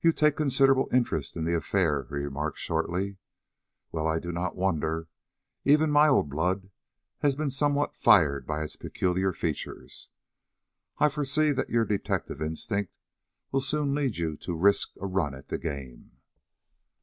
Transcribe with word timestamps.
"You 0.00 0.12
take 0.12 0.34
considerable 0.36 0.88
interest 0.90 1.36
in 1.36 1.44
the 1.44 1.54
affair," 1.54 2.06
he 2.08 2.14
remarked, 2.14 2.56
shortly. 2.56 3.18
"Well, 3.92 4.06
I 4.06 4.18
do 4.18 4.32
not 4.32 4.56
wonder. 4.56 5.08
Even 5.62 5.90
my 5.90 6.08
old 6.08 6.30
blood 6.30 6.70
has 7.18 7.36
been 7.36 7.50
somewhat 7.50 7.94
fired 7.94 8.46
by 8.46 8.62
its 8.64 8.76
peculiar 8.76 9.34
features. 9.34 10.08
I 10.96 11.10
foresee 11.10 11.52
that 11.52 11.68
your 11.68 11.84
detective 11.84 12.40
instinct 12.40 12.94
will 13.52 13.60
soon 13.60 13.94
lead 13.94 14.16
you 14.16 14.38
to 14.38 14.56
risk 14.56 14.92
a 14.98 15.06
run 15.06 15.34
at 15.34 15.48
the 15.48 15.58
game." 15.58 16.12